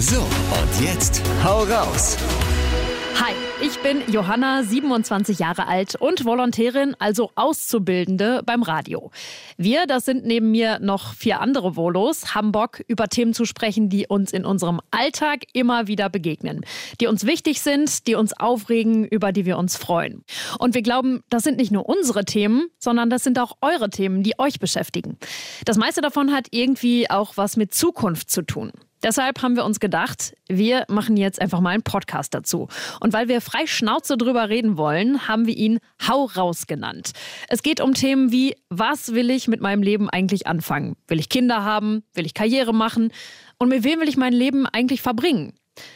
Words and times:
So, 0.00 0.20
und 0.20 0.80
jetzt 0.80 1.20
hau 1.42 1.64
raus. 1.64 2.16
Hi, 3.20 3.32
ich 3.60 3.80
bin 3.80 4.00
Johanna, 4.06 4.62
27 4.62 5.40
Jahre 5.40 5.66
alt 5.66 5.96
und 5.96 6.24
Volontärin, 6.24 6.94
also 7.00 7.32
Auszubildende 7.34 8.42
beim 8.46 8.62
Radio. 8.62 9.10
Wir, 9.56 9.86
das 9.88 10.04
sind 10.04 10.24
neben 10.24 10.52
mir 10.52 10.78
noch 10.78 11.14
vier 11.14 11.40
andere 11.40 11.74
Volos, 11.74 12.32
haben 12.36 12.52
Bock, 12.52 12.80
über 12.86 13.08
Themen 13.08 13.34
zu 13.34 13.44
sprechen, 13.44 13.88
die 13.88 14.06
uns 14.06 14.32
in 14.32 14.44
unserem 14.44 14.80
Alltag 14.92 15.40
immer 15.52 15.88
wieder 15.88 16.08
begegnen, 16.08 16.64
die 17.00 17.08
uns 17.08 17.26
wichtig 17.26 17.60
sind, 17.60 18.06
die 18.06 18.14
uns 18.14 18.38
aufregen, 18.38 19.04
über 19.04 19.32
die 19.32 19.46
wir 19.46 19.58
uns 19.58 19.76
freuen. 19.76 20.22
Und 20.60 20.76
wir 20.76 20.82
glauben, 20.82 21.24
das 21.28 21.42
sind 21.42 21.56
nicht 21.56 21.72
nur 21.72 21.88
unsere 21.88 22.24
Themen, 22.24 22.68
sondern 22.78 23.10
das 23.10 23.24
sind 23.24 23.40
auch 23.40 23.56
eure 23.62 23.90
Themen, 23.90 24.22
die 24.22 24.38
euch 24.38 24.60
beschäftigen. 24.60 25.18
Das 25.64 25.76
meiste 25.76 26.02
davon 26.02 26.32
hat 26.32 26.46
irgendwie 26.52 27.10
auch 27.10 27.36
was 27.36 27.56
mit 27.56 27.74
Zukunft 27.74 28.30
zu 28.30 28.42
tun. 28.42 28.70
Deshalb 29.02 29.42
haben 29.42 29.56
wir 29.56 29.64
uns 29.64 29.80
gedacht, 29.80 30.34
wir 30.48 30.84
machen 30.88 31.16
jetzt 31.16 31.40
einfach 31.40 31.60
mal 31.60 31.70
einen 31.70 31.82
Podcast 31.82 32.34
dazu. 32.34 32.68
Und 33.00 33.12
weil 33.12 33.28
wir 33.28 33.40
frei 33.40 33.66
Schnauze 33.66 34.16
drüber 34.16 34.48
reden 34.48 34.76
wollen, 34.76 35.28
haben 35.28 35.46
wir 35.46 35.56
ihn 35.56 35.78
Hau 36.06 36.24
raus 36.24 36.66
genannt. 36.66 37.12
Es 37.48 37.62
geht 37.62 37.80
um 37.80 37.94
Themen 37.94 38.32
wie, 38.32 38.56
was 38.70 39.14
will 39.14 39.30
ich 39.30 39.48
mit 39.48 39.60
meinem 39.60 39.82
Leben 39.82 40.10
eigentlich 40.10 40.46
anfangen? 40.46 40.96
Will 41.06 41.20
ich 41.20 41.28
Kinder 41.28 41.64
haben? 41.64 42.02
Will 42.14 42.26
ich 42.26 42.34
Karriere 42.34 42.74
machen? 42.74 43.12
Und 43.58 43.68
mit 43.68 43.84
wem 43.84 44.00
will 44.00 44.08
ich 44.08 44.16
mein 44.16 44.32
Leben 44.32 44.66
eigentlich 44.66 45.02
verbringen? 45.02 45.52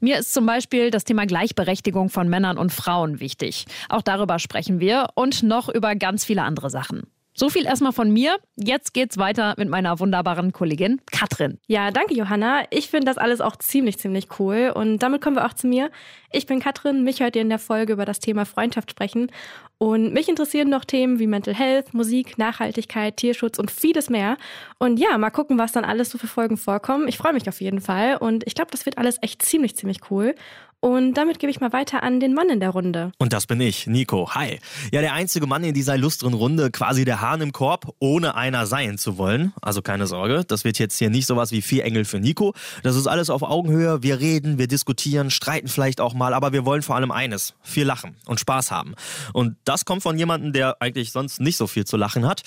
Mir 0.00 0.18
ist 0.18 0.32
zum 0.32 0.46
Beispiel 0.46 0.90
das 0.90 1.04
Thema 1.04 1.26
Gleichberechtigung 1.26 2.08
von 2.08 2.28
Männern 2.28 2.58
und 2.58 2.72
Frauen 2.72 3.20
wichtig. 3.20 3.64
Auch 3.88 4.02
darüber 4.02 4.38
sprechen 4.38 4.80
wir 4.80 5.08
und 5.14 5.42
noch 5.42 5.68
über 5.68 5.96
ganz 5.96 6.24
viele 6.24 6.42
andere 6.42 6.70
Sachen. 6.70 7.02
So 7.36 7.48
viel 7.48 7.66
erstmal 7.66 7.92
von 7.92 8.12
mir. 8.12 8.36
Jetzt 8.54 8.94
geht's 8.94 9.18
weiter 9.18 9.54
mit 9.58 9.68
meiner 9.68 9.98
wunderbaren 9.98 10.52
Kollegin 10.52 11.00
Katrin. 11.10 11.58
Ja, 11.66 11.90
danke 11.90 12.14
Johanna. 12.14 12.62
Ich 12.70 12.90
finde 12.90 13.06
das 13.06 13.18
alles 13.18 13.40
auch 13.40 13.56
ziemlich, 13.56 13.98
ziemlich 13.98 14.28
cool. 14.38 14.72
Und 14.72 15.00
damit 15.00 15.20
kommen 15.20 15.34
wir 15.34 15.44
auch 15.44 15.52
zu 15.52 15.66
mir. 15.66 15.90
Ich 16.30 16.46
bin 16.46 16.60
Katrin. 16.60 17.02
Mich 17.02 17.18
hört 17.18 17.34
ihr 17.34 17.42
in 17.42 17.48
der 17.48 17.58
Folge 17.58 17.94
über 17.94 18.04
das 18.04 18.20
Thema 18.20 18.46
Freundschaft 18.46 18.92
sprechen. 18.92 19.32
Und 19.78 20.12
mich 20.12 20.28
interessieren 20.28 20.70
noch 20.70 20.84
Themen 20.84 21.18
wie 21.18 21.26
Mental 21.26 21.54
Health, 21.54 21.92
Musik, 21.92 22.38
Nachhaltigkeit, 22.38 23.16
Tierschutz 23.16 23.58
und 23.58 23.72
vieles 23.72 24.08
mehr. 24.08 24.36
Und 24.78 25.00
ja, 25.00 25.18
mal 25.18 25.30
gucken, 25.30 25.58
was 25.58 25.72
dann 25.72 25.84
alles 25.84 26.10
so 26.10 26.18
für 26.18 26.28
Folgen 26.28 26.56
vorkommen. 26.56 27.08
Ich 27.08 27.18
freue 27.18 27.32
mich 27.32 27.48
auf 27.48 27.60
jeden 27.60 27.80
Fall. 27.80 28.16
Und 28.16 28.46
ich 28.46 28.54
glaube, 28.54 28.70
das 28.70 28.86
wird 28.86 28.96
alles 28.96 29.18
echt 29.22 29.42
ziemlich, 29.42 29.74
ziemlich 29.74 30.08
cool. 30.08 30.36
Und 30.84 31.14
damit 31.14 31.38
gebe 31.38 31.50
ich 31.50 31.60
mal 31.60 31.72
weiter 31.72 32.02
an 32.02 32.20
den 32.20 32.34
Mann 32.34 32.50
in 32.50 32.60
der 32.60 32.68
Runde. 32.68 33.10
Und 33.16 33.32
das 33.32 33.46
bin 33.46 33.58
ich, 33.58 33.86
Nico. 33.86 34.34
Hi. 34.34 34.60
Ja, 34.92 35.00
der 35.00 35.14
einzige 35.14 35.46
Mann 35.46 35.64
in 35.64 35.72
dieser 35.72 35.94
illustren 35.94 36.34
Runde, 36.34 36.70
quasi 36.70 37.06
der 37.06 37.22
Hahn 37.24 37.40
im 37.40 37.52
Korb, 37.52 37.94
ohne 37.98 38.34
einer 38.34 38.66
sein 38.66 38.98
zu 38.98 39.18
wollen. 39.18 39.52
Also 39.62 39.82
keine 39.82 40.06
Sorge, 40.06 40.44
das 40.46 40.64
wird 40.64 40.78
jetzt 40.78 40.98
hier 40.98 41.10
nicht 41.10 41.26
sowas 41.26 41.52
wie 41.52 41.62
vier 41.62 41.84
Engel 41.84 42.04
für 42.04 42.20
Nico. 42.20 42.54
Das 42.82 42.96
ist 42.96 43.06
alles 43.06 43.30
auf 43.30 43.42
Augenhöhe. 43.42 44.02
Wir 44.02 44.20
reden, 44.20 44.58
wir 44.58 44.68
diskutieren, 44.68 45.30
streiten 45.30 45.68
vielleicht 45.68 46.00
auch 46.00 46.14
mal, 46.14 46.34
aber 46.34 46.52
wir 46.52 46.64
wollen 46.64 46.82
vor 46.82 46.96
allem 46.96 47.10
eines: 47.10 47.54
viel 47.62 47.84
lachen 47.84 48.16
und 48.26 48.40
Spaß 48.40 48.70
haben. 48.70 48.94
Und 49.32 49.56
das 49.64 49.84
kommt 49.84 50.02
von 50.02 50.18
jemandem, 50.18 50.52
der 50.52 50.76
eigentlich 50.80 51.12
sonst 51.12 51.40
nicht 51.40 51.56
so 51.56 51.66
viel 51.66 51.86
zu 51.86 51.96
lachen 51.96 52.26
hat. 52.26 52.42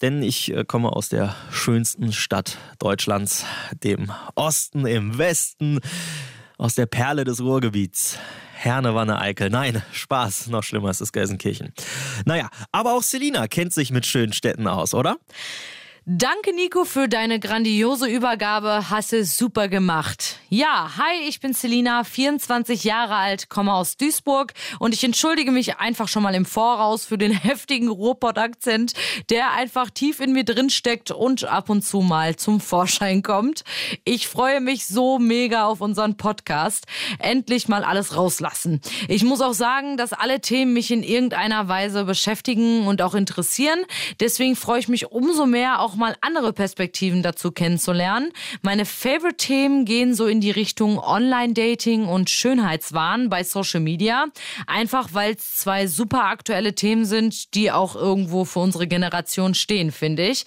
Denn 0.00 0.22
ich 0.22 0.52
äh, 0.52 0.64
komme 0.64 0.90
aus 0.90 1.08
der 1.08 1.34
schönsten 1.50 2.12
Stadt 2.12 2.56
Deutschlands, 2.78 3.44
dem 3.84 4.10
Osten 4.34 4.86
im 4.86 5.18
Westen 5.18 5.80
aus 6.58 6.74
der 6.74 6.86
Perle 6.86 7.24
des 7.24 7.40
Ruhrgebiets. 7.40 8.18
Herne 8.62 8.94
Wanne 8.94 9.18
Eickel. 9.18 9.50
Nein, 9.50 9.82
Spaß. 9.92 10.46
Noch 10.46 10.62
schlimmer 10.62 10.88
ist 10.88 11.00
es 11.00 11.10
Gelsenkirchen. 11.10 11.72
Naja, 12.26 12.48
aber 12.70 12.92
auch 12.92 13.02
Selina 13.02 13.48
kennt 13.48 13.72
sich 13.72 13.90
mit 13.90 14.06
schönen 14.06 14.32
Städten 14.32 14.68
aus, 14.68 14.94
oder? 14.94 15.16
Danke, 16.04 16.52
Nico, 16.52 16.84
für 16.84 17.08
deine 17.08 17.38
grandiose 17.38 18.08
Übergabe. 18.08 18.90
Hast 18.90 19.12
es 19.12 19.38
super 19.38 19.68
gemacht. 19.68 20.40
Ja, 20.48 20.96
hi, 20.96 21.28
ich 21.28 21.38
bin 21.38 21.54
Selina, 21.54 22.02
24 22.02 22.82
Jahre 22.82 23.14
alt, 23.14 23.48
komme 23.48 23.72
aus 23.72 23.96
Duisburg 23.96 24.52
und 24.80 24.94
ich 24.94 25.04
entschuldige 25.04 25.52
mich 25.52 25.78
einfach 25.78 26.08
schon 26.08 26.24
mal 26.24 26.34
im 26.34 26.44
Voraus 26.44 27.04
für 27.04 27.18
den 27.18 27.30
heftigen 27.32 27.88
Ruhrpott-Akzent, 27.88 28.94
der 29.30 29.52
einfach 29.52 29.90
tief 29.90 30.18
in 30.18 30.32
mir 30.32 30.42
drin 30.42 30.70
steckt 30.70 31.12
und 31.12 31.44
ab 31.44 31.70
und 31.70 31.82
zu 31.82 32.00
mal 32.00 32.34
zum 32.34 32.58
Vorschein 32.58 33.22
kommt. 33.22 33.62
Ich 34.04 34.26
freue 34.26 34.60
mich 34.60 34.88
so 34.88 35.20
mega 35.20 35.66
auf 35.66 35.80
unseren 35.80 36.16
Podcast. 36.16 36.84
Endlich 37.20 37.68
mal 37.68 37.84
alles 37.84 38.16
rauslassen. 38.16 38.80
Ich 39.06 39.22
muss 39.22 39.40
auch 39.40 39.54
sagen, 39.54 39.96
dass 39.96 40.12
alle 40.12 40.40
Themen 40.40 40.72
mich 40.72 40.90
in 40.90 41.04
irgendeiner 41.04 41.68
Weise 41.68 42.04
beschäftigen 42.04 42.88
und 42.88 43.02
auch 43.02 43.14
interessieren. 43.14 43.78
Deswegen 44.18 44.56
freue 44.56 44.80
ich 44.80 44.88
mich 44.88 45.12
umso 45.12 45.46
mehr 45.46 45.80
auch 45.80 45.91
auch 45.92 45.96
mal 45.96 46.16
andere 46.22 46.52
Perspektiven 46.52 47.22
dazu 47.22 47.52
kennenzulernen. 47.52 48.32
Meine 48.62 48.86
Favorite-Themen 48.86 49.84
gehen 49.84 50.14
so 50.14 50.26
in 50.26 50.40
die 50.40 50.50
Richtung 50.50 50.98
Online-Dating 50.98 52.06
und 52.06 52.30
Schönheitswahn 52.30 53.28
bei 53.28 53.44
Social 53.44 53.80
Media. 53.80 54.26
Einfach 54.66 55.10
weil 55.12 55.34
es 55.34 55.56
zwei 55.56 55.86
super 55.86 56.24
aktuelle 56.24 56.74
Themen 56.74 57.04
sind, 57.04 57.54
die 57.54 57.70
auch 57.70 57.94
irgendwo 57.94 58.44
für 58.44 58.60
unsere 58.60 58.86
Generation 58.86 59.54
stehen, 59.54 59.92
finde 59.92 60.26
ich. 60.26 60.46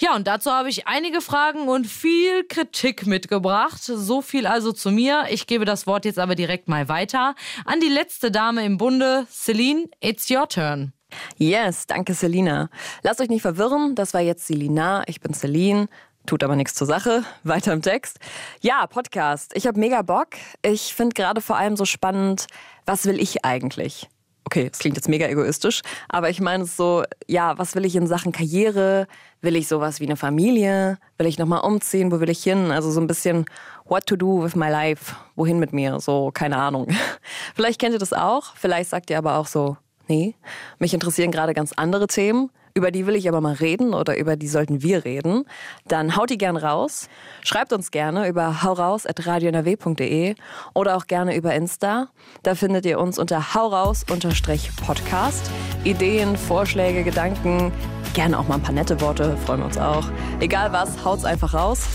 Ja, 0.00 0.14
und 0.16 0.26
dazu 0.26 0.50
habe 0.50 0.70
ich 0.70 0.86
einige 0.86 1.20
Fragen 1.20 1.68
und 1.68 1.86
viel 1.86 2.44
Kritik 2.44 3.06
mitgebracht. 3.06 3.82
So 3.82 4.22
viel 4.22 4.46
also 4.46 4.72
zu 4.72 4.90
mir. 4.90 5.26
Ich 5.30 5.46
gebe 5.46 5.64
das 5.64 5.86
Wort 5.86 6.06
jetzt 6.06 6.18
aber 6.18 6.34
direkt 6.34 6.68
mal 6.68 6.88
weiter 6.88 7.34
an 7.66 7.80
die 7.80 7.88
letzte 7.88 8.30
Dame 8.30 8.64
im 8.64 8.78
Bunde. 8.78 9.26
Celine, 9.30 9.88
it's 10.00 10.30
your 10.30 10.48
turn. 10.48 10.95
Yes, 11.36 11.86
danke 11.86 12.14
Selina. 12.14 12.68
Lasst 13.02 13.20
euch 13.20 13.28
nicht 13.28 13.42
verwirren, 13.42 13.94
das 13.94 14.14
war 14.14 14.20
jetzt 14.20 14.46
Selina, 14.46 15.02
ich 15.06 15.20
bin 15.20 15.34
Celine. 15.34 15.88
Tut 16.26 16.42
aber 16.42 16.56
nichts 16.56 16.74
zur 16.74 16.86
Sache. 16.86 17.22
Weiter 17.44 17.72
im 17.72 17.82
Text. 17.82 18.18
Ja, 18.60 18.86
Podcast. 18.86 19.52
Ich 19.54 19.66
habe 19.66 19.78
mega 19.78 20.02
Bock. 20.02 20.30
Ich 20.62 20.92
finde 20.92 21.14
gerade 21.14 21.40
vor 21.40 21.56
allem 21.56 21.76
so 21.76 21.84
spannend, 21.84 22.46
was 22.84 23.06
will 23.06 23.20
ich 23.20 23.44
eigentlich? 23.44 24.08
Okay, 24.44 24.68
das 24.68 24.78
klingt 24.78 24.96
jetzt 24.96 25.08
mega 25.08 25.26
egoistisch, 25.26 25.82
aber 26.08 26.30
ich 26.30 26.40
meine 26.40 26.62
es 26.62 26.76
so, 26.76 27.02
ja, 27.26 27.58
was 27.58 27.74
will 27.74 27.84
ich 27.84 27.96
in 27.96 28.06
Sachen 28.06 28.30
Karriere? 28.30 29.08
Will 29.40 29.56
ich 29.56 29.66
sowas 29.66 29.98
wie 29.98 30.04
eine 30.04 30.14
Familie? 30.14 30.98
Will 31.18 31.26
ich 31.26 31.36
nochmal 31.36 31.62
umziehen? 31.62 32.12
Wo 32.12 32.20
will 32.20 32.30
ich 32.30 32.44
hin? 32.44 32.70
Also 32.70 32.92
so 32.92 33.00
ein 33.00 33.08
bisschen 33.08 33.46
what 33.86 34.06
to 34.06 34.14
do 34.14 34.44
with 34.44 34.54
my 34.54 34.70
life? 34.70 35.16
Wohin 35.34 35.58
mit 35.58 35.72
mir? 35.72 35.98
So, 35.98 36.30
keine 36.32 36.58
Ahnung. 36.58 36.86
Vielleicht 37.56 37.80
kennt 37.80 37.94
ihr 37.94 37.98
das 37.98 38.12
auch. 38.12 38.54
Vielleicht 38.54 38.90
sagt 38.90 39.10
ihr 39.10 39.18
aber 39.18 39.36
auch 39.36 39.48
so, 39.48 39.76
Nee, 40.08 40.34
mich 40.78 40.94
interessieren 40.94 41.30
gerade 41.30 41.54
ganz 41.54 41.72
andere 41.72 42.06
Themen. 42.06 42.50
Über 42.76 42.90
die 42.90 43.06
will 43.06 43.16
ich 43.16 43.26
aber 43.26 43.40
mal 43.40 43.54
reden 43.54 43.94
oder 43.94 44.18
über 44.18 44.36
die 44.36 44.48
sollten 44.48 44.82
wir 44.82 45.06
reden. 45.06 45.44
Dann 45.88 46.14
haut 46.14 46.28
die 46.28 46.36
gern 46.36 46.58
raus. 46.58 47.08
Schreibt 47.42 47.72
uns 47.72 47.90
gerne 47.90 48.28
über 48.28 48.62
hauraus.radionrw.de 48.62 50.34
oder 50.74 50.98
auch 50.98 51.06
gerne 51.06 51.34
über 51.36 51.54
Insta. 51.54 52.08
Da 52.42 52.54
findet 52.54 52.84
ihr 52.84 53.00
uns 53.00 53.18
unter 53.18 53.54
hauraus-podcast. 53.54 55.50
Ideen, 55.84 56.36
Vorschläge, 56.36 57.02
Gedanken, 57.02 57.72
gerne 58.12 58.38
auch 58.38 58.46
mal 58.46 58.56
ein 58.56 58.62
paar 58.62 58.74
nette 58.74 59.00
Worte, 59.00 59.38
freuen 59.46 59.60
wir 59.60 59.66
uns 59.66 59.78
auch. 59.78 60.04
Egal 60.40 60.70
was, 60.70 61.02
haut's 61.02 61.24
einfach 61.24 61.54
raus. 61.54 61.86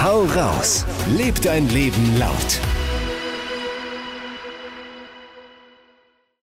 Hau 0.00 0.22
raus. 0.36 0.86
Leb 1.16 1.42
dein 1.42 1.68
Leben 1.70 2.16
laut. 2.20 2.60